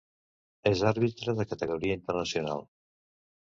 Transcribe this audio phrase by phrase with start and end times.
[0.69, 2.67] És àrbitre de categoria internacional.